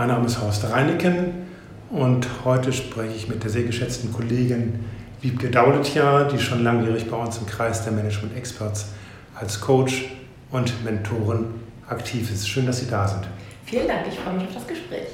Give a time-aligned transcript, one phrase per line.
[0.00, 1.46] Mein Name ist Horst Reineken
[1.90, 4.80] und heute spreche ich mit der sehr geschätzten Kollegin
[5.20, 8.92] Wiebke Dauletja, die schon langjährig bei uns im Kreis der Management Experts
[9.34, 10.06] als Coach
[10.52, 11.48] und Mentorin
[11.86, 12.48] aktiv ist.
[12.48, 13.28] Schön, dass Sie da sind.
[13.66, 15.06] Vielen Dank, ich freue mich auf das Gespräch.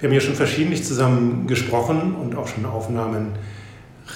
[0.00, 3.34] Wir haben ja schon verschiedentlich zusammen gesprochen und auch schon Aufnahmen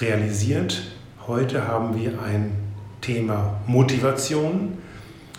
[0.01, 0.81] realisiert.
[1.27, 2.55] Heute haben wir ein
[3.01, 4.79] Thema Motivation.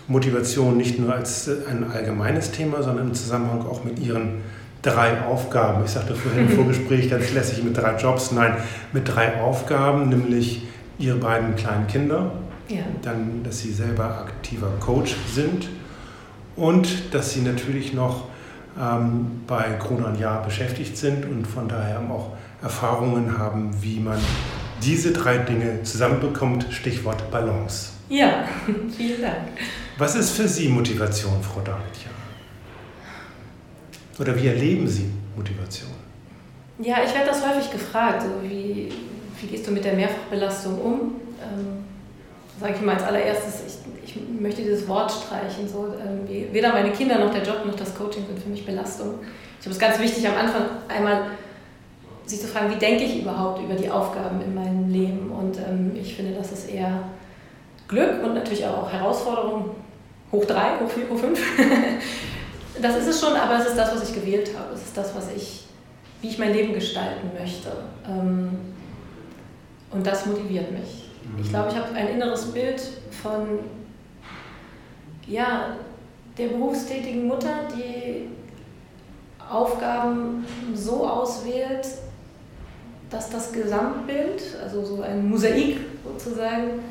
[0.07, 4.41] Motivation nicht nur als ein allgemeines Thema, sondern im Zusammenhang auch mit Ihren
[4.81, 5.83] drei Aufgaben.
[5.83, 8.31] Ich sagte vorhin im Vorgespräch ganz lässig mit drei Jobs.
[8.31, 8.55] Nein,
[8.93, 10.63] mit drei Aufgaben, nämlich
[10.97, 12.31] Ihre beiden kleinen Kinder,
[12.67, 12.81] ja.
[13.01, 15.69] dann, dass Sie selber aktiver Coach sind
[16.55, 18.25] und dass Sie natürlich noch
[18.79, 24.19] ähm, bei Kronan Jahr beschäftigt sind und von daher auch Erfahrungen haben, wie man
[24.83, 26.67] diese drei Dinge zusammenbekommt.
[26.71, 27.91] Stichwort Balance.
[28.09, 28.45] Ja,
[28.97, 29.35] vielen Dank.
[29.97, 32.09] Was ist für Sie Motivation, Frau Davidja?
[34.19, 35.89] Oder wie erleben Sie Motivation?
[36.79, 38.23] Ja, ich werde das häufig gefragt.
[38.23, 38.91] So wie,
[39.39, 40.93] wie gehst du mit der Mehrfachbelastung um?
[41.41, 41.85] Ähm,
[42.59, 45.67] Sage ich mal als allererstes, ich, ich möchte dieses Wort streichen.
[45.67, 49.15] So, ähm, weder meine Kinder noch der Job noch das Coaching sind für mich Belastung.
[49.57, 51.21] Ich glaube, es ganz wichtig am Anfang einmal
[52.25, 55.31] sich zu fragen, wie denke ich überhaupt über die Aufgaben in meinem Leben.
[55.31, 56.99] Und ähm, ich finde, das ist eher
[57.87, 59.71] Glück und natürlich auch Herausforderung
[60.31, 61.39] hoch drei, hoch vier, hoch fünf.
[62.81, 64.73] das ist es schon, aber es ist das, was ich gewählt habe.
[64.73, 65.65] Es ist das, was ich,
[66.21, 67.69] wie ich mein Leben gestalten möchte.
[68.07, 68.49] Ähm,
[69.91, 71.09] und das motiviert mich.
[71.39, 71.49] Ich mhm.
[71.49, 72.81] glaube, ich habe ein inneres Bild
[73.21, 73.59] von
[75.27, 75.75] ja,
[76.37, 78.27] der berufstätigen Mutter, die
[79.49, 81.87] Aufgaben so auswählt,
[83.09, 86.83] dass das Gesamtbild, also so ein Mosaik sozusagen,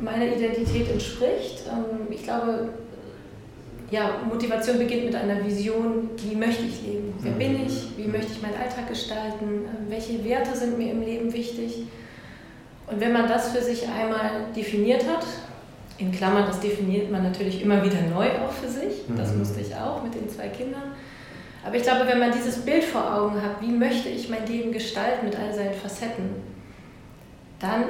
[0.00, 1.62] meiner Identität entspricht.
[1.70, 2.70] Ähm, ich glaube,
[3.92, 7.66] ja, Motivation beginnt mit einer Vision, wie möchte ich leben, wer bin mhm.
[7.66, 11.84] ich, wie möchte ich meinen Alltag gestalten, ähm, welche Werte sind mir im Leben wichtig.
[12.90, 15.24] Und wenn man das für sich einmal definiert hat,
[15.98, 19.40] in Klammern, das definiert man natürlich immer wieder neu auch für sich, das mhm.
[19.40, 20.92] musste ich auch mit den zwei Kindern.
[21.62, 24.72] Aber ich glaube, wenn man dieses Bild vor Augen hat, wie möchte ich mein Leben
[24.72, 26.30] gestalten mit all seinen Facetten,
[27.60, 27.84] dann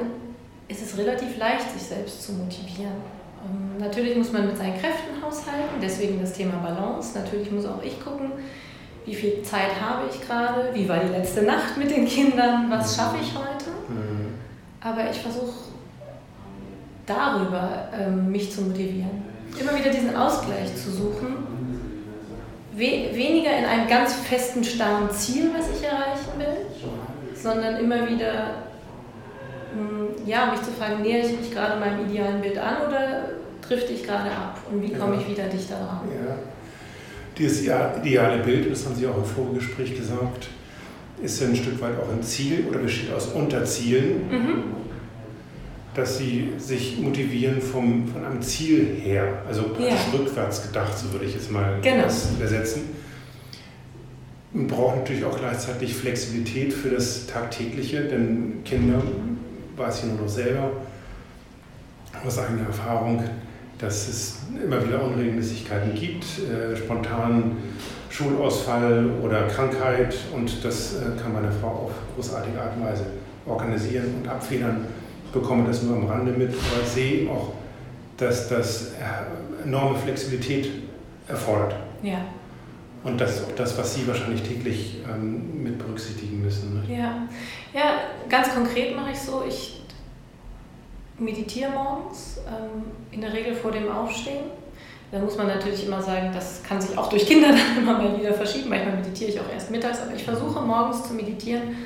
[0.66, 3.21] ist es relativ leicht, sich selbst zu motivieren.
[3.44, 7.18] Ähm, natürlich muss man mit seinen Kräften haushalten, deswegen das Thema Balance.
[7.18, 8.32] Natürlich muss auch ich gucken,
[9.04, 12.96] wie viel Zeit habe ich gerade, wie war die letzte Nacht mit den Kindern, was
[12.96, 13.70] schaffe ich heute.
[13.88, 14.34] Mhm.
[14.80, 15.52] Aber ich versuche
[17.06, 19.22] darüber ähm, mich zu motivieren.
[19.58, 21.52] Immer wieder diesen Ausgleich zu suchen.
[22.74, 26.66] We weniger in einem ganz festen, starren Ziel, was ich erreichen will,
[27.34, 28.71] sondern immer wieder
[30.26, 33.30] ja, mich zu fragen, nähere ich mich gerade meinem idealen Bild an oder
[33.66, 35.20] drifte ich gerade ab und wie komme ja.
[35.20, 36.00] ich wieder dichter dran?
[36.10, 36.34] Ja.
[37.38, 40.48] Dieses ideale Bild, das haben Sie auch im Vorgespräch gesagt,
[41.22, 44.62] ist ja ein Stück weit auch ein Ziel oder besteht aus Unterzielen, mhm.
[45.94, 50.18] dass Sie sich motivieren vom, von einem Ziel her, also praktisch ja.
[50.18, 52.04] rückwärts gedacht, so würde ich es mal genau.
[52.36, 52.82] übersetzen.
[54.52, 59.02] Man braucht natürlich auch gleichzeitig Flexibilität für das Tagtägliche, denn Kinder
[59.76, 60.70] weiß ich nur noch selber
[62.24, 63.22] aus eigener Erfahrung,
[63.78, 67.56] dass es immer wieder Unregelmäßigkeiten gibt, äh, spontan
[68.10, 73.06] Schulausfall oder Krankheit und das äh, kann meine Frau auf großartige Art und Weise
[73.46, 74.86] organisieren und abfedern.
[75.26, 77.54] Ich bekomme das nur am Rande mit, aber sehe auch,
[78.18, 80.68] dass das äh, enorme Flexibilität
[81.26, 81.74] erfordert.
[82.02, 82.18] Ja.
[83.04, 86.74] Und das ist auch das, was Sie wahrscheinlich täglich ähm, mit berücksichtigen müssen.
[86.74, 86.96] Ne?
[86.96, 87.28] Ja.
[87.74, 87.94] ja,
[88.28, 89.82] ganz konkret mache ich so, ich
[91.18, 94.44] meditiere morgens, ähm, in der Regel vor dem Aufstehen.
[95.10, 98.18] Da muss man natürlich immer sagen, das kann sich auch durch Kinder dann immer mal
[98.18, 98.70] wieder verschieben.
[98.70, 101.76] Manchmal meditiere ich auch erst mittags, aber ich versuche morgens zu meditieren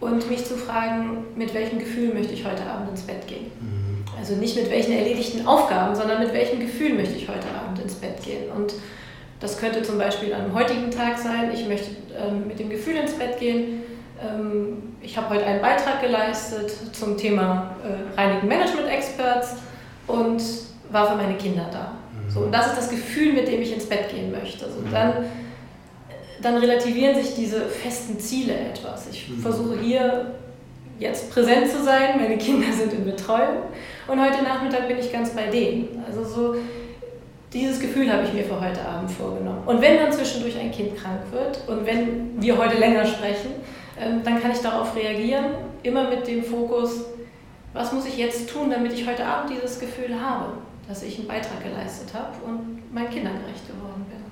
[0.00, 3.46] und mich zu fragen, mit welchem Gefühl möchte ich heute Abend ins Bett gehen.
[3.60, 4.04] Mhm.
[4.18, 7.94] Also nicht mit welchen erledigten Aufgaben, sondern mit welchem Gefühl möchte ich heute Abend ins
[7.94, 8.50] Bett gehen.
[8.54, 8.74] Und
[9.42, 13.14] das könnte zum Beispiel am heutigen Tag sein, ich möchte ähm, mit dem Gefühl ins
[13.14, 13.82] Bett gehen,
[14.22, 19.56] ähm, ich habe heute einen Beitrag geleistet zum Thema äh, Reinigen Management Experts
[20.06, 20.40] und
[20.90, 21.96] war für meine Kinder da.
[22.28, 24.64] So, und das ist das Gefühl, mit dem ich ins Bett gehen möchte.
[24.64, 25.24] Also dann,
[26.40, 29.08] dann relativieren sich diese festen Ziele etwas.
[29.10, 29.38] Ich mhm.
[29.38, 30.34] versuche hier
[31.00, 33.64] jetzt präsent zu sein, meine Kinder sind in Betreuung
[34.06, 36.04] und heute Nachmittag bin ich ganz bei denen.
[36.06, 36.54] Also so
[37.52, 39.62] dieses Gefühl habe ich mir für heute Abend vorgenommen.
[39.66, 43.50] Und wenn dann zwischendurch ein Kind krank wird und wenn wir heute länger sprechen,
[44.00, 45.46] ähm, dann kann ich darauf reagieren,
[45.82, 47.04] immer mit dem Fokus,
[47.74, 50.52] was muss ich jetzt tun, damit ich heute Abend dieses Gefühl habe,
[50.88, 54.22] dass ich einen Beitrag geleistet habe und meinen Kindern gerecht geworden bin.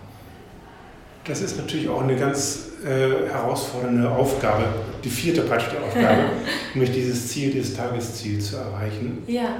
[1.24, 4.64] Das ist natürlich auch eine ganz äh, herausfordernde Aufgabe,
[5.04, 6.30] die vierte praktisch der Aufgabe,
[6.74, 9.22] nämlich dieses Ziel, dieses Tagesziel zu erreichen.
[9.26, 9.56] Ja.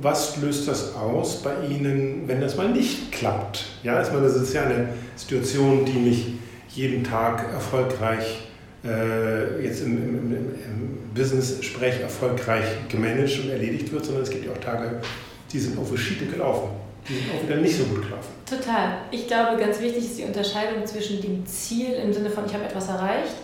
[0.00, 3.66] Was löst das aus bei Ihnen, wenn das mal nicht klappt?
[3.82, 6.26] Ja, ich meine, das ist ja eine Situation, die nicht
[6.70, 8.40] jeden Tag erfolgreich
[8.84, 14.44] äh, jetzt im, im, im, im Business-Sprech erfolgreich gemanagt und erledigt wird, sondern es gibt
[14.46, 15.00] ja auch Tage,
[15.52, 16.70] die sind auf Schiete gelaufen.
[17.08, 18.32] Die sind auch wieder nicht so gut gelaufen.
[18.48, 18.98] Total.
[19.10, 22.64] Ich glaube, ganz wichtig ist die Unterscheidung zwischen dem Ziel im Sinne von, ich habe
[22.64, 23.34] etwas erreicht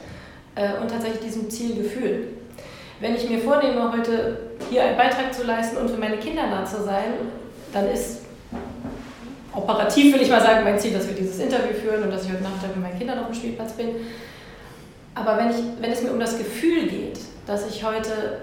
[0.54, 2.28] äh, und tatsächlich diesem Zielgefühl.
[3.00, 6.64] Wenn ich mir vornehme, heute hier einen Beitrag zu leisten und für meine Kinder da
[6.64, 7.14] zu sein,
[7.72, 8.22] dann ist
[9.52, 12.32] operativ, will ich mal sagen, mein Ziel, dass wir dieses Interview führen und dass ich
[12.32, 13.88] heute Nachmittag mit meinen Kindern auf dem Spielplatz bin.
[15.14, 18.42] Aber wenn, ich, wenn es mir um das Gefühl geht, dass ich heute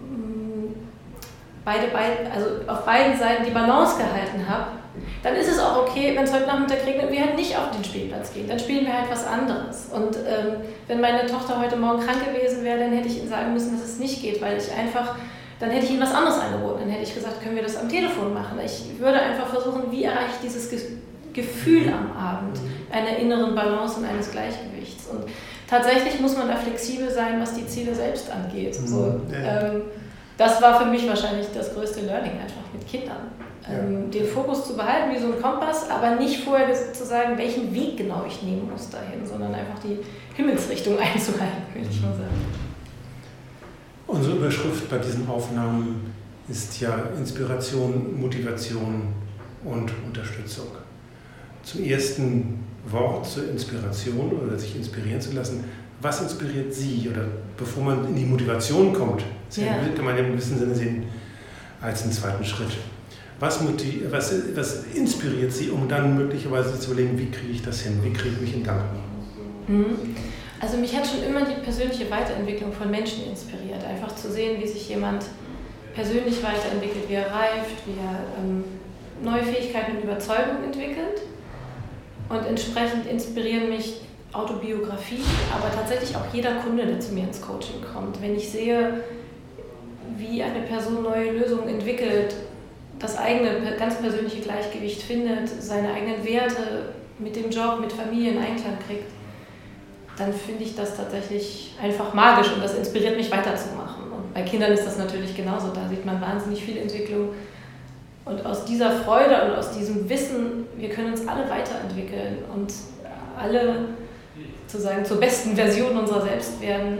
[0.00, 0.74] mm,
[1.64, 4.81] beide, beide, also auf beiden Seiten die Balance gehalten habe,
[5.22, 7.70] dann ist es auch okay, wenn es heute Nachmittag regnet und wir halt nicht auf
[7.70, 8.48] den Spielplatz gehen.
[8.48, 9.88] Dann spielen wir halt was anderes.
[9.92, 10.56] Und ähm,
[10.86, 13.88] wenn meine Tochter heute Morgen krank gewesen wäre, dann hätte ich ihnen sagen müssen, dass
[13.88, 15.16] es nicht geht, weil ich einfach,
[15.60, 16.80] dann hätte ich ihnen was anderes angeboten.
[16.80, 18.58] Dann hätte ich gesagt, können wir das am Telefon machen.
[18.64, 20.70] Ich würde einfach versuchen, wie erreiche ich dieses
[21.32, 22.58] Gefühl am Abend
[22.90, 25.06] einer inneren Balance und eines Gleichgewichts.
[25.06, 25.24] Und
[25.68, 28.74] tatsächlich muss man da flexibel sein, was die Ziele selbst angeht.
[28.74, 29.82] So, ähm,
[30.36, 33.30] das war für mich wahrscheinlich das größte Learning einfach mit Kindern.
[33.68, 34.10] Ähm.
[34.10, 37.96] Den Fokus zu behalten wie so ein Kompass, aber nicht vorher zu sagen, welchen Weg
[37.96, 39.98] genau ich nehmen muss dahin, sondern einfach die
[40.34, 42.62] Himmelsrichtung einzuhalten, würde ich mal sagen.
[44.06, 46.12] Unsere Überschrift bei diesen Aufnahmen
[46.48, 49.14] ist ja Inspiration, Motivation
[49.64, 50.66] und Unterstützung.
[51.62, 55.64] Zum ersten Wort zur Inspiration oder sich inspirieren zu lassen.
[56.00, 57.08] Was inspiriert Sie?
[57.08, 57.24] Oder
[57.56, 59.22] bevor man in die Motivation kommt,
[59.56, 59.76] ja.
[59.94, 61.04] kann man ja im gewissen Sinne sehen
[61.80, 62.76] als einen zweiten Schritt.
[63.40, 63.60] Was,
[64.10, 67.98] was, was inspiriert Sie, um dann möglicherweise zu überlegen, wie kriege ich das hin?
[68.02, 68.80] Wie kriege ich mich in Gang?
[69.66, 70.14] Mhm.
[70.60, 73.84] Also mich hat schon immer die persönliche Weiterentwicklung von Menschen inspiriert.
[73.84, 75.24] Einfach zu sehen, wie sich jemand
[75.92, 78.64] persönlich weiterentwickelt, wie er reift, wie er ähm,
[79.22, 81.22] neue Fähigkeiten und Überzeugungen entwickelt.
[82.28, 84.02] Und entsprechend inspirieren mich
[84.32, 85.22] Autobiografie,
[85.54, 88.22] aber tatsächlich auch jeder Kunde, der zu mir ins Coaching kommt.
[88.22, 89.02] Wenn ich sehe,
[90.16, 92.34] wie eine Person neue Lösungen entwickelt,
[93.02, 98.38] das eigene ganz persönliche Gleichgewicht findet, seine eigenen Werte mit dem Job, mit Familie in
[98.38, 99.10] Einklang kriegt,
[100.16, 104.04] dann finde ich das tatsächlich einfach magisch und das inspiriert mich weiterzumachen.
[104.12, 105.68] Und bei Kindern ist das natürlich genauso.
[105.68, 107.30] Da sieht man wahnsinnig viel Entwicklung
[108.24, 112.72] und aus dieser Freude und aus diesem Wissen, wir können uns alle weiterentwickeln und
[113.36, 113.88] alle
[114.66, 116.98] sozusagen zur besten Version unserer selbst werden,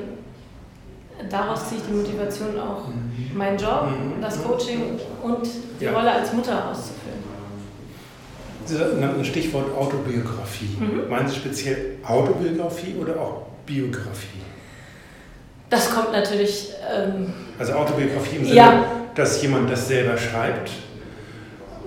[1.30, 3.36] daraus ziehe ich die Motivation auch, mhm.
[3.36, 4.20] meinen Job, mhm.
[4.20, 5.48] das Coaching und
[5.80, 5.92] die ja.
[5.92, 6.70] Rolle als Mutter
[9.00, 10.76] nannten ein Stichwort Autobiografie.
[10.78, 11.08] Mhm.
[11.08, 14.40] Meinen Sie speziell Autobiografie oder auch Biografie?
[15.68, 16.70] Das kommt natürlich.
[16.94, 18.84] Ähm, also Autobiografie im Sinne, ja.
[19.14, 20.70] dass jemand das selber schreibt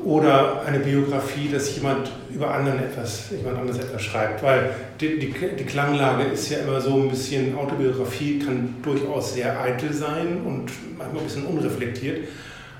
[0.05, 4.43] oder eine Biografie, dass jemand über anderen etwas, jemand anderes etwas schreibt.
[4.43, 4.69] Weil
[5.01, 9.91] die, die, die, Klanglage ist ja immer so ein bisschen, Autobiografie kann durchaus sehr eitel
[9.91, 12.27] sein und manchmal ein bisschen unreflektiert,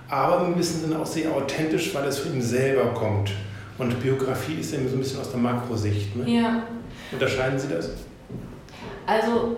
[0.08, 3.32] aber im gewissen Sinne auch sehr authentisch, weil es von ihm selber kommt.
[3.80, 6.16] Und Biografie ist ja so ein bisschen aus der Makrosicht.
[6.16, 6.30] Ne?
[6.30, 6.64] Ja.
[7.12, 7.90] Unterscheiden Sie das?
[9.08, 9.58] Also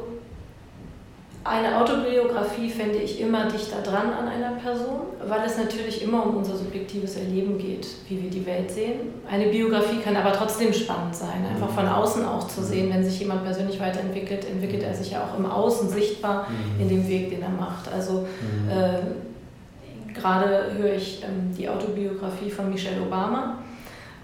[1.48, 6.38] eine Autobiografie fände ich immer dichter dran an einer Person, weil es natürlich immer um
[6.38, 9.14] unser subjektives Erleben geht, wie wir die Welt sehen.
[9.30, 13.20] Eine Biografie kann aber trotzdem spannend sein, einfach von außen auch zu sehen, wenn sich
[13.20, 16.82] jemand persönlich weiterentwickelt, entwickelt er sich ja auch im Außen sichtbar mhm.
[16.82, 17.92] in dem Weg, den er macht.
[17.92, 18.70] Also mhm.
[18.70, 23.60] äh, gerade höre ich ähm, die Autobiografie von Michelle Obama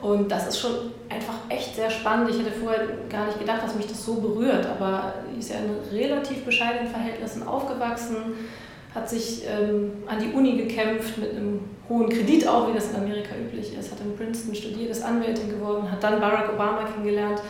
[0.03, 2.29] und das ist schon einfach echt sehr spannend.
[2.29, 5.55] Ich hätte vorher gar nicht gedacht, dass mich das so berührt, aber sie ist ja
[5.59, 8.17] in relativ bescheidenen Verhältnissen aufgewachsen,
[8.93, 12.97] hat sich ähm, an die Uni gekämpft mit einem hohen Kredit auch, wie das in
[12.97, 17.41] Amerika üblich ist, hat in Princeton studiert, ist Anwältin geworden, hat dann Barack Obama kennengelernt.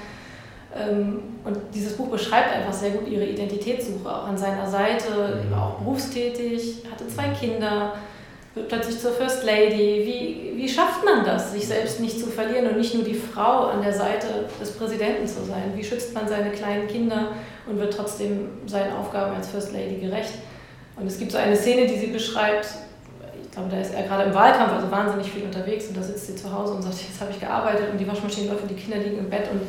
[0.75, 5.69] Ähm, und dieses Buch beschreibt einfach sehr gut ihre Identitätssuche, auch an seiner Seite, war
[5.69, 7.93] auch berufstätig, hatte zwei Kinder
[8.55, 10.03] wird plötzlich zur First Lady.
[10.05, 13.67] Wie, wie schafft man das, sich selbst nicht zu verlieren und nicht nur die Frau
[13.67, 15.73] an der Seite des Präsidenten zu sein?
[15.75, 17.29] Wie schützt man seine kleinen Kinder
[17.67, 20.33] und wird trotzdem seinen Aufgaben als First Lady gerecht?
[20.95, 22.67] Und es gibt so eine Szene, die sie beschreibt,
[23.43, 26.27] ich glaube, da ist er gerade im Wahlkampf, also wahnsinnig viel unterwegs und da sitzt
[26.27, 28.75] sie zu Hause und sagt, jetzt habe ich gearbeitet und die Waschmaschine läuft und die
[28.75, 29.61] Kinder liegen im Bett und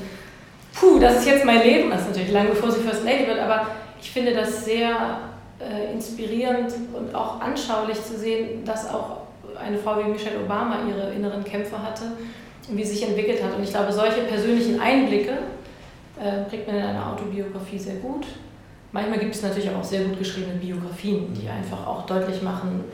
[0.74, 1.90] puh, das ist jetzt mein Leben.
[1.90, 3.66] Das ist natürlich lange bevor sie First Lady wird, aber
[4.00, 5.18] ich finde das sehr
[5.64, 9.18] äh, inspirierend und auch anschaulich zu sehen, dass auch
[9.58, 12.12] eine Frau wie Michelle Obama ihre inneren Kämpfe hatte
[12.68, 13.56] wie sie sich entwickelt hat.
[13.56, 15.32] Und ich glaube, solche persönlichen Einblicke
[16.20, 18.26] äh, kriegt man in einer Autobiografie sehr gut.
[18.92, 22.84] Manchmal gibt es natürlich auch sehr gut geschriebene Biografien, die einfach auch deutlich machen,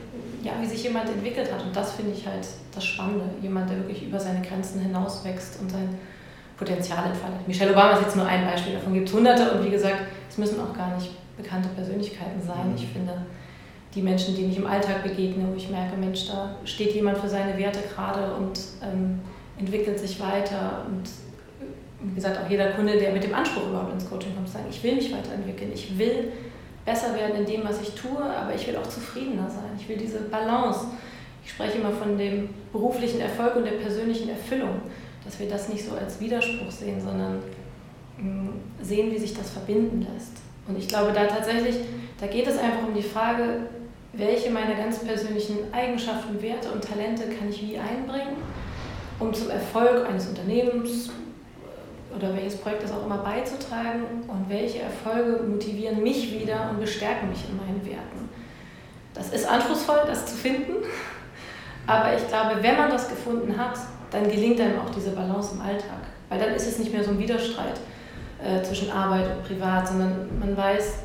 [0.43, 1.63] ja, wie sich jemand entwickelt hat.
[1.63, 3.25] Und das finde ich halt das Spannende.
[3.41, 5.89] Jemand, der wirklich über seine Grenzen hinaus wächst und sein
[6.57, 7.47] Potenzial entfaltet.
[7.47, 9.51] Michelle Obama ist jetzt nur ein Beispiel, davon gibt es hunderte.
[9.51, 9.99] Und wie gesagt,
[10.29, 12.73] es müssen auch gar nicht bekannte Persönlichkeiten sein.
[12.75, 13.25] Ich finde,
[13.93, 17.27] die Menschen, denen ich im Alltag begegne, wo ich merke, Mensch, da steht jemand für
[17.27, 19.19] seine Werte gerade und ähm,
[19.57, 20.85] entwickelt sich weiter.
[20.87, 21.09] Und
[22.01, 24.81] wie gesagt, auch jeder Kunde, der mit dem Anspruch überhaupt ins Coaching kommt, sagt, ich
[24.83, 26.31] will mich weiterentwickeln, ich will
[26.85, 29.69] besser werden in dem, was ich tue, aber ich will auch zufriedener sein.
[29.77, 30.87] Ich will diese Balance.
[31.43, 34.81] Ich spreche immer von dem beruflichen Erfolg und der persönlichen Erfüllung,
[35.25, 37.39] dass wir das nicht so als Widerspruch sehen, sondern
[38.17, 38.49] mm,
[38.81, 40.37] sehen, wie sich das verbinden lässt.
[40.67, 41.77] Und ich glaube, da tatsächlich,
[42.19, 43.67] da geht es einfach um die Frage,
[44.13, 48.37] welche meiner ganz persönlichen Eigenschaften, Werte und Talente kann ich wie einbringen,
[49.19, 51.09] um zum Erfolg eines Unternehmens,
[52.15, 54.03] oder welches Projekt das auch immer beizutragen.
[54.27, 58.29] Und welche Erfolge motivieren mich wieder und bestärken mich in meinen Werten.
[59.13, 60.73] Das ist anspruchsvoll, das zu finden,
[61.85, 63.77] aber ich glaube, wenn man das gefunden hat,
[64.09, 67.11] dann gelingt einem auch diese Balance im Alltag, weil dann ist es nicht mehr so
[67.11, 67.79] ein Widerstreit
[68.43, 70.95] äh, zwischen Arbeit und Privat, sondern man weiß,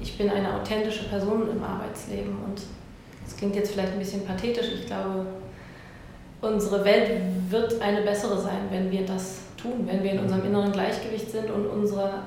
[0.00, 2.62] ich bin eine authentische Person im Arbeitsleben und
[3.24, 5.26] das klingt jetzt vielleicht ein bisschen pathetisch, ich glaube,
[6.40, 7.10] unsere Welt
[7.48, 11.50] wird eine bessere sein, wenn wir das tun, wenn wir in unserem inneren Gleichgewicht sind
[11.50, 12.22] und unsere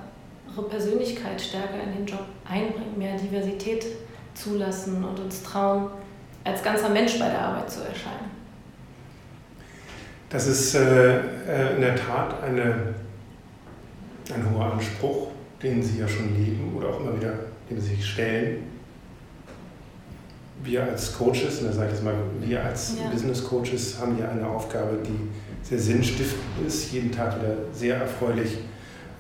[0.70, 3.86] Persönlichkeit stärker in den Job einbringen, mehr Diversität
[4.34, 5.90] zulassen und uns trauen,
[6.44, 8.30] als ganzer Mensch bei der Arbeit zu erscheinen.
[10.30, 12.94] Das ist äh, äh in der Tat eine,
[14.34, 15.28] ein hoher Anspruch,
[15.62, 17.34] den Sie ja schon leben oder auch immer wieder,
[17.70, 18.64] dem Sie sich stellen.
[20.64, 23.10] Wir als Coaches, und da sage ich jetzt mal, wir als ja.
[23.10, 28.58] Business Coaches haben ja eine Aufgabe, die sehr sinnstiftend ist, jeden Tag wieder sehr erfreulich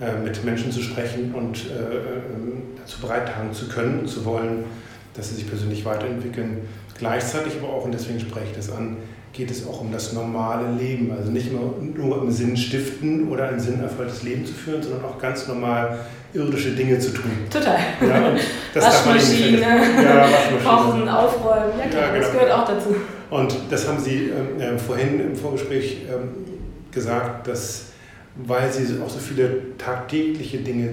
[0.01, 4.65] äh, mit Menschen zu sprechen und äh, ähm, dazu beitragen zu können, zu wollen,
[5.13, 6.59] dass sie sich persönlich weiterentwickeln.
[6.97, 8.97] Gleichzeitig aber auch, und deswegen spreche ich das an,
[9.33, 11.11] geht es auch um das normale Leben.
[11.11, 15.19] Also nicht nur, nur im Sinn stiften oder ein sinnerfülltes Leben zu führen, sondern auch
[15.19, 15.99] ganz normal
[16.33, 17.31] irdische Dinge zu tun.
[17.49, 17.77] Total.
[18.01, 22.19] Ja, Waschmaschine, ja, Waschmaschine, Kochen, Aufräumen, ja klar, ja, genau.
[22.19, 22.95] das gehört auch dazu.
[23.29, 26.29] Und das haben Sie äh, vorhin im Vorgespräch ähm,
[26.91, 27.85] gesagt, dass
[28.35, 30.89] weil Sie auch so viele tagtägliche Dinge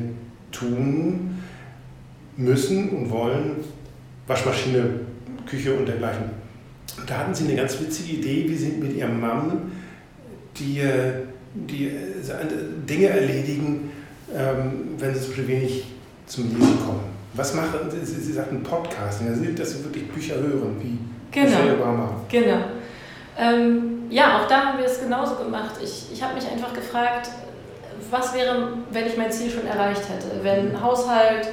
[0.50, 1.42] tun
[2.36, 3.56] müssen und wollen,
[4.26, 4.84] Waschmaschine,
[5.48, 6.45] Küche und dergleichen.
[7.06, 9.72] Da hatten Sie eine ganz witzige Idee, wie Sie mit Ihrem Mann
[10.56, 10.80] die,
[11.54, 11.92] die äh,
[12.88, 13.90] Dinge erledigen,
[14.34, 15.84] ähm, wenn Sie so wenig
[16.26, 17.04] zum Lesen kommen.
[17.34, 18.04] Was machen Sie?
[18.04, 19.20] Sie sagten Podcast,
[19.56, 20.98] dass Sie wirklich Bücher hören, wie
[21.36, 21.58] Genau.
[22.30, 22.58] Genau.
[23.38, 25.74] Ähm, ja, auch da haben wir es genauso gemacht.
[25.82, 27.28] Ich, ich habe mich einfach gefragt,
[28.10, 30.82] was wäre, wenn ich mein Ziel schon erreicht hätte, wenn mhm.
[30.82, 31.48] Haushalt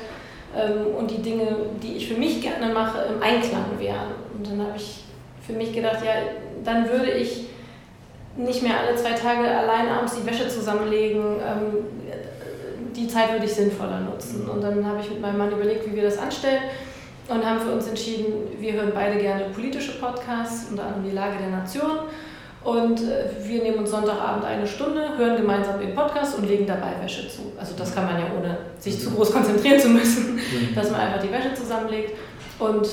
[0.56, 1.48] ähm, und die Dinge,
[1.82, 4.12] die ich für mich gerne mache, im Einklang wären.
[4.38, 5.03] Und dann habe ich
[5.46, 6.14] für mich gedacht, ja,
[6.64, 7.48] dann würde ich
[8.36, 11.22] nicht mehr alle zwei Tage allein abends die Wäsche zusammenlegen.
[11.22, 11.86] Ähm,
[12.96, 14.48] die Zeit würde ich sinnvoller nutzen.
[14.50, 16.64] Und dann habe ich mit meinem Mann überlegt, wie wir das anstellen
[17.28, 21.38] und haben für uns entschieden, wir hören beide gerne politische Podcasts, unter anderem die Lage
[21.40, 22.00] der Nation.
[22.64, 26.94] Und äh, wir nehmen uns Sonntagabend eine Stunde, hören gemeinsam den Podcast und legen dabei
[27.02, 27.52] Wäsche zu.
[27.60, 30.40] Also das kann man ja ohne sich zu groß konzentrieren zu müssen, mhm.
[30.76, 32.14] dass man einfach die Wäsche zusammenlegt.
[32.60, 32.88] Und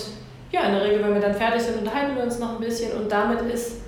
[0.52, 2.92] ja, in der Regel, wenn wir dann fertig sind, unterhalten wir uns noch ein bisschen
[2.98, 3.80] und damit ist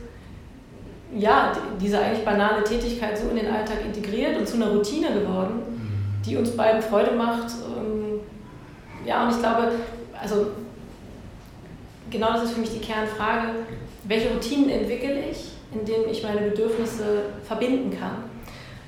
[1.14, 5.56] ja diese eigentlich banale Tätigkeit so in den Alltag integriert und zu einer Routine geworden,
[5.56, 6.22] mhm.
[6.24, 7.52] die uns beiden Freude macht.
[7.76, 8.20] Ähm,
[9.04, 9.72] ja, und ich glaube,
[10.20, 10.46] also
[12.10, 13.48] genau das ist für mich die Kernfrage,
[14.04, 18.31] welche Routinen entwickle ich, in denen ich meine Bedürfnisse verbinden kann.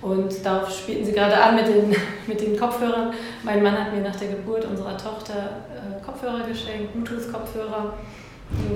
[0.05, 1.97] Und darauf spielten Sie gerade an mit den,
[2.27, 3.15] mit den Kopfhörern.
[3.43, 7.95] Mein Mann hat mir nach der Geburt unserer Tochter äh, Kopfhörer geschenkt, Bluetooth-Kopfhörer,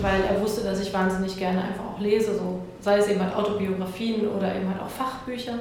[0.01, 3.37] weil er wusste, dass ich wahnsinnig gerne einfach auch lese, so, sei es eben halt
[3.37, 5.53] Autobiografien oder eben halt auch Fachbücher.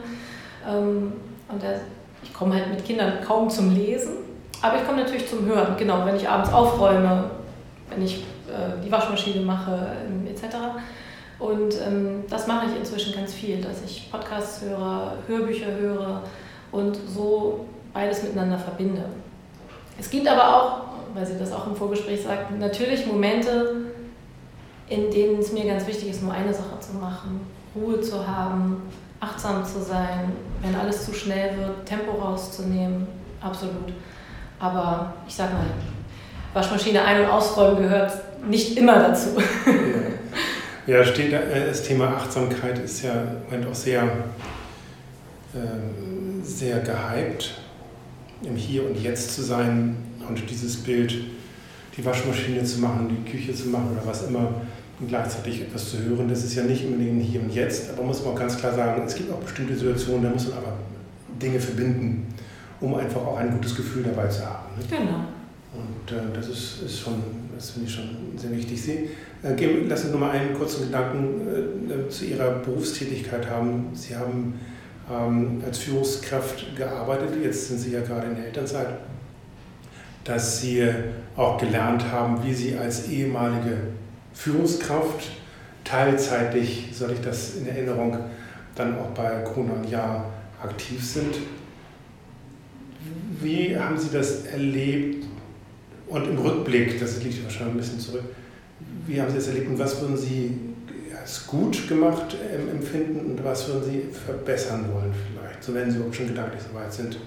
[0.66, 1.12] Ähm,
[1.50, 1.82] und er,
[2.24, 4.14] ich komme halt mit Kindern kaum zum Lesen,
[4.62, 7.30] aber ich komme natürlich zum Hören, genau, wenn ich abends aufräume,
[7.90, 10.56] wenn ich äh, die Waschmaschine mache, ähm, etc.
[11.40, 16.24] Und ähm, das mache ich inzwischen ganz viel, dass ich Podcasts höre, Hörbücher höre
[16.72, 19.04] und so beides miteinander verbinde.
[20.00, 20.82] Es gibt aber auch,
[21.14, 23.86] weil Sie das auch im Vorgespräch sagten, natürlich Momente,
[24.88, 27.42] in denen es mir ganz wichtig ist, nur eine Sache zu machen,
[27.76, 28.82] Ruhe zu haben,
[29.20, 33.08] achtsam zu sein, wenn alles zu schnell wird, Tempo rauszunehmen,
[33.42, 33.94] absolut.
[34.60, 35.66] Aber ich sag mal,
[36.54, 38.12] Waschmaschine ein- und ausräumen gehört
[38.48, 39.30] nicht immer dazu.
[40.88, 43.12] Ja, steht, äh, das Thema Achtsamkeit ist ja
[43.70, 44.04] auch sehr,
[45.54, 47.60] äh, sehr gehypt,
[48.42, 51.14] im Hier und Jetzt zu sein und dieses Bild,
[51.98, 54.62] die Waschmaschine zu machen, die Küche zu machen oder was immer
[55.00, 58.24] und gleichzeitig etwas zu hören, das ist ja nicht unbedingt Hier und Jetzt, aber muss
[58.24, 60.78] man auch ganz klar sagen, es gibt auch bestimmte Situationen, da muss man aber
[61.42, 62.34] Dinge verbinden,
[62.80, 64.68] um einfach auch ein gutes Gefühl dabei zu haben.
[64.78, 64.86] Ne?
[64.90, 65.37] Genau.
[65.74, 67.22] Und äh, das ist, ist schon,
[67.56, 68.82] das finde ich schon sehr wichtig.
[68.82, 69.10] Sie,
[69.44, 71.48] äh, geben, lassen Sie nur mal einen kurzen Gedanken
[71.90, 73.90] äh, äh, zu Ihrer Berufstätigkeit haben.
[73.94, 74.60] Sie haben
[75.12, 78.88] ähm, als Führungskraft gearbeitet, jetzt sind Sie ja gerade in der Elternzeit,
[80.24, 80.84] dass Sie
[81.36, 83.78] auch gelernt haben, wie Sie als ehemalige
[84.34, 85.32] Führungskraft
[85.84, 88.18] teilzeitig, soll ich das in Erinnerung,
[88.76, 90.26] dann auch bei und Jahr
[90.62, 91.36] aktiv sind.
[93.40, 95.27] Wie haben Sie das erlebt
[96.10, 98.24] und im Rückblick, das liegt wahrscheinlich ein bisschen zurück,
[99.06, 100.60] wie haben Sie das erlebt und was würden Sie
[101.20, 102.38] als gut gemacht
[102.72, 106.78] empfinden und was würden Sie verbessern wollen vielleicht, so wenn Sie überhaupt schon gedanklich so
[106.78, 107.18] weit sind?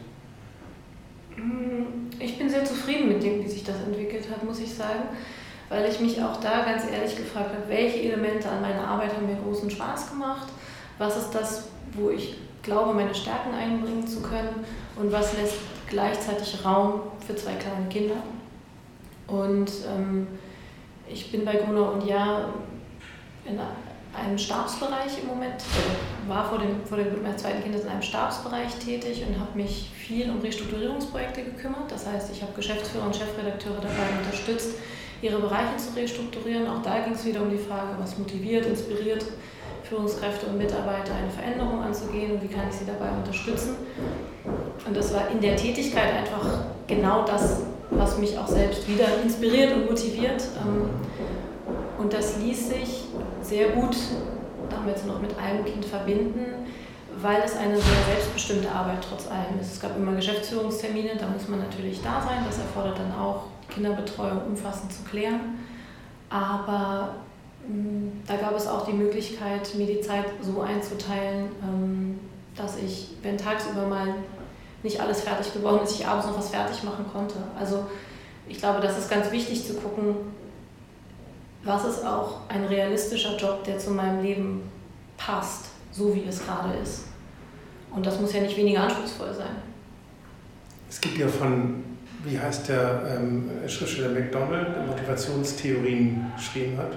[1.37, 5.09] Mm, ich bin sehr zufrieden mit dem, wie sich das entwickelt hat, muss ich sagen,
[5.69, 9.27] weil ich mich auch da ganz ehrlich gefragt habe, welche Elemente an meiner Arbeit haben
[9.27, 10.49] mir großen Spaß gemacht,
[10.99, 14.65] was ist das, wo ich glaube, meine Stärken einbringen zu können
[14.97, 15.57] und was lässt
[15.89, 18.17] gleichzeitig Raum für zwei kleine Kinder.
[19.31, 20.27] Und ähm,
[21.09, 22.49] ich bin bei Gruner und Ja
[23.45, 23.59] in
[24.15, 28.03] einem Stabsbereich im Moment, also war vor dem, vor dem meines zweiten Kindes in einem
[28.03, 31.91] Stabsbereich tätig und habe mich viel um Restrukturierungsprojekte gekümmert.
[31.91, 34.77] Das heißt, ich habe Geschäftsführer und Chefredakteure dabei unterstützt,
[35.23, 36.69] ihre Bereiche zu restrukturieren.
[36.69, 39.25] Auch da ging es wieder um die Frage, was motiviert, inspiriert
[39.85, 43.75] Führungskräfte und Mitarbeiter eine Veränderung anzugehen und wie kann ich sie dabei unterstützen.
[44.87, 49.75] Und das war in der Tätigkeit einfach genau das, was mich auch selbst wieder inspiriert
[49.75, 50.43] und motiviert.
[50.65, 50.91] Ähm,
[51.99, 53.05] und das ließ sich
[53.43, 53.97] sehr gut
[54.71, 56.67] damit noch mit einem Kind verbinden,
[57.21, 59.73] weil es eine sehr selbstbestimmte Arbeit trotz allem ist.
[59.73, 62.45] Es gab immer Geschäftsführungstermine, da muss man natürlich da sein.
[62.47, 65.59] Das erfordert dann auch Kinderbetreuung umfassend zu klären.
[66.31, 67.17] Aber
[67.67, 72.21] mm, da gab es auch die Möglichkeit, mir die Zeit so einzuteilen, ähm,
[72.57, 74.15] dass ich, wenn tagsüber mal
[74.83, 77.35] nicht alles fertig geworden ist, ich abends noch was fertig machen konnte.
[77.59, 77.87] Also
[78.49, 80.15] ich glaube, das ist ganz wichtig zu gucken,
[81.63, 84.63] was ist auch ein realistischer Job, der zu meinem Leben
[85.17, 87.05] passt, so wie es gerade ist.
[87.95, 89.57] Und das muss ja nicht weniger anspruchsvoll sein.
[90.89, 91.85] Es gibt ja von,
[92.25, 96.93] wie heißt der ähm, Schriftsteller McDonald, der Motivationstheorien geschrieben hat,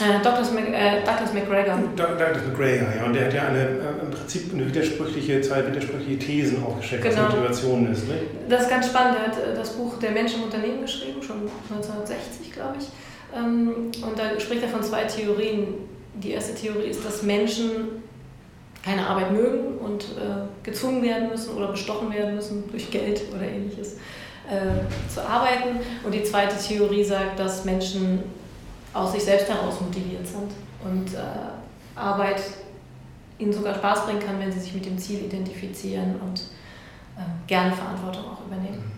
[0.00, 1.78] äh, Douglas, Mac, äh, Douglas McGregor.
[1.96, 3.04] Douglas McGregor, ja.
[3.04, 7.22] Und der hat ja eine, äh, im Prinzip eine widersprüchliche, zwei widersprüchliche Thesen aufgestellt, genau.
[7.22, 8.08] was Motivation ist.
[8.08, 8.14] Ne?
[8.48, 9.18] Das ist ganz spannend.
[9.18, 12.88] Er hat äh, das Buch Der Mensch im Unternehmen geschrieben, schon 1960, glaube ich.
[13.36, 15.74] Ähm, und da spricht er von zwei Theorien.
[16.14, 18.02] Die erste Theorie ist, dass Menschen
[18.84, 23.42] keine Arbeit mögen und äh, gezwungen werden müssen oder bestochen werden müssen durch Geld oder
[23.42, 23.94] ähnliches
[24.48, 25.80] äh, zu arbeiten.
[26.04, 28.22] Und die zweite Theorie sagt, dass Menschen
[28.98, 30.52] aus sich selbst heraus motiviert sind
[30.84, 32.42] und äh, Arbeit
[33.38, 36.40] ihnen sogar Spaß bringen kann, wenn sie sich mit dem Ziel identifizieren und
[37.16, 38.92] äh, gerne Verantwortung auch übernehmen.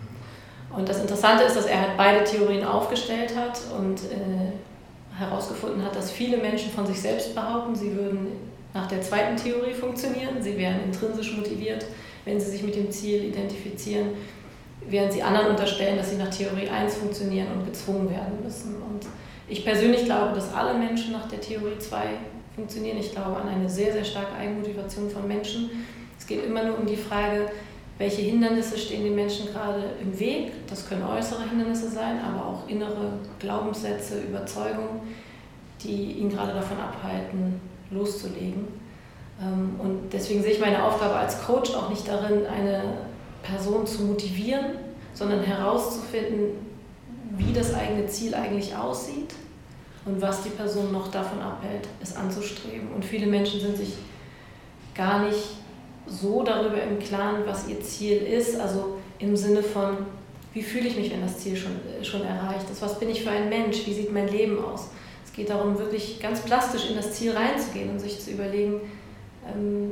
[0.75, 5.95] Und das Interessante ist, dass er halt beide Theorien aufgestellt hat und äh, herausgefunden hat,
[5.95, 8.27] dass viele Menschen von sich selbst behaupten, sie würden
[8.73, 11.85] nach der zweiten Theorie funktionieren, sie wären intrinsisch motiviert,
[12.23, 14.09] wenn sie sich mit dem Ziel identifizieren,
[14.87, 18.75] während sie anderen unterstellen, dass sie nach Theorie 1 funktionieren und gezwungen werden müssen.
[18.75, 19.05] Und
[19.51, 21.97] ich persönlich glaube, dass alle Menschen nach der Theorie 2
[22.55, 22.97] funktionieren.
[22.97, 25.69] Ich glaube an eine sehr, sehr starke Eigenmotivation von Menschen.
[26.17, 27.51] Es geht immer nur um die Frage,
[27.97, 30.53] welche Hindernisse stehen den Menschen gerade im Weg.
[30.67, 35.01] Das können äußere Hindernisse sein, aber auch innere Glaubenssätze, Überzeugungen,
[35.83, 37.59] die ihn gerade davon abhalten,
[37.91, 38.67] loszulegen.
[39.41, 42.83] Ähm, und deswegen sehe ich meine Aufgabe als Coach auch nicht darin, eine
[43.43, 44.77] Person zu motivieren,
[45.13, 46.51] sondern herauszufinden,
[47.35, 49.35] wie das eigene Ziel eigentlich aussieht
[50.05, 52.91] und was die Person noch davon abhält, es anzustreben.
[52.93, 53.93] Und viele Menschen sind sich
[54.95, 55.57] gar nicht
[56.07, 59.97] so darüber im Klaren, was ihr Ziel ist, also im Sinne von,
[60.53, 63.29] wie fühle ich mich, wenn das Ziel schon, schon erreicht ist, was bin ich für
[63.29, 64.89] ein Mensch, wie sieht mein Leben aus.
[65.23, 68.81] Es geht darum, wirklich ganz plastisch in das Ziel reinzugehen und sich zu überlegen,
[69.47, 69.91] ähm,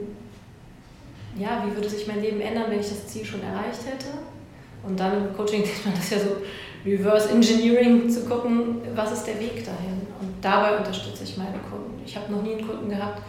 [1.37, 4.07] ja, wie würde sich mein Leben ändern, wenn ich das Ziel schon erreicht hätte.
[4.85, 6.37] Und dann im Coaching sieht man das ja so
[6.85, 10.01] Reverse Engineering zu gucken, was ist der Weg dahin.
[10.19, 12.01] Und dabei unterstütze ich meine Kunden.
[12.05, 13.21] Ich habe noch nie einen Kunden gehabt,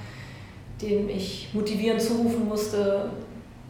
[0.80, 3.10] dem ich motivierend zurufen musste,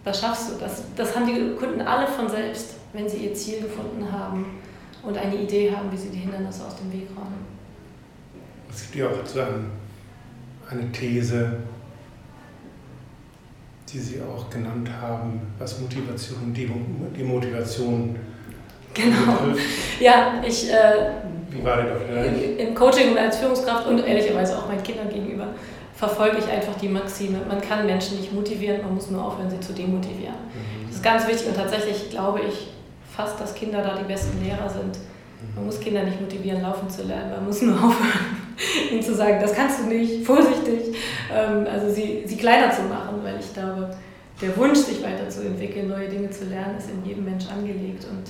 [0.05, 0.59] das schaffst du.
[0.59, 4.47] Das, das haben die Kunden alle von selbst, wenn sie ihr Ziel gefunden haben
[5.03, 7.47] und eine Idee haben, wie sie die Hindernisse aus dem Weg räumen.
[8.71, 9.41] Es gibt ja auch so
[10.71, 11.57] eine These,
[13.93, 18.17] die Sie auch genannt haben, was Motivation und die Motivation
[18.95, 19.57] Genau.
[20.01, 20.71] Ja, ich.
[20.71, 21.11] Äh,
[21.51, 25.49] Wie war die doch Im Coaching und als Führungskraft und ehrlicherweise auch meinen Kindern gegenüber
[26.01, 29.61] verfolge ich einfach die Maxime, man kann Menschen nicht motivieren, man muss nur aufhören, sie
[29.61, 30.35] zu demotivieren.
[30.35, 30.87] Mhm.
[30.87, 32.69] Das ist ganz wichtig und tatsächlich glaube ich
[33.15, 34.97] fast, dass Kinder da die besten Lehrer sind.
[35.55, 38.37] Man muss Kinder nicht motivieren, laufen zu lernen, man muss nur aufhören,
[38.91, 40.97] ihnen zu sagen, das kannst du nicht, vorsichtig,
[41.35, 43.91] ähm, also sie, sie kleiner zu machen, weil ich glaube,
[44.41, 48.25] der Wunsch, sich weiterzuentwickeln, neue Dinge zu lernen, ist in jedem Mensch angelegt und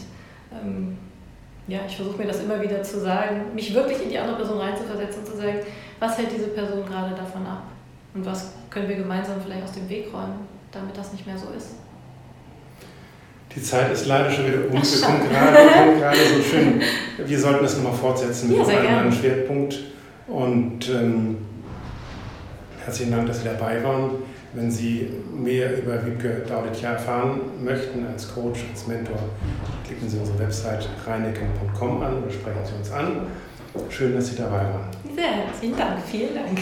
[0.53, 0.97] ähm,
[1.67, 4.59] ja, ich versuche mir das immer wieder zu sagen, mich wirklich in die andere Person
[4.59, 5.61] reinzuversetzen und zu sagen,
[5.99, 7.65] was hält diese Person gerade davon ab
[8.15, 11.49] und was können wir gemeinsam vielleicht aus dem Weg räumen, damit das nicht mehr so
[11.57, 11.75] ist.
[13.55, 14.73] Die Zeit ist leider schon wieder um.
[14.73, 16.81] Wir kommen gerade, gerade so schön.
[17.25, 19.79] Wir sollten das nochmal fortsetzen mit ja, einem anderen Schwerpunkt.
[20.29, 21.39] Und ähm,
[22.85, 24.11] herzlichen Dank, dass Sie dabei waren.
[24.53, 29.19] Wenn Sie mehr über Wiebke Daudetja erfahren möchten als Coach, als Mentor,
[29.87, 33.27] klicken Sie unsere Website reineken.com an oder sprechen Sie uns an.
[33.89, 34.89] Schön, dass Sie dabei waren.
[35.15, 36.01] Sehr herzlichen Dank.
[36.05, 36.59] Vielen Dank.